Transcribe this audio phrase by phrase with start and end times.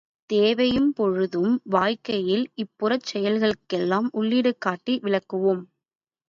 [0.29, 5.63] தேவையும் பொழுதும் வாய்க்கையில் இப் புறச்செயல்களுக்கெல்லாம் உள்ளீடு காட்டி விளக்குவோம்.